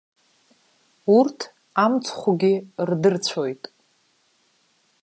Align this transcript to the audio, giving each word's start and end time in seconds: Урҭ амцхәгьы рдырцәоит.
Урҭ 1.17 1.39
амцхәгьы 1.83 2.53
рдырцәоит. 2.87 3.63